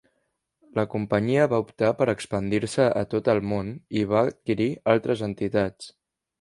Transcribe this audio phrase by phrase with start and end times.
[0.77, 5.97] La companyia va optar per expandir-se a tot el món i va adquirir altres entitats.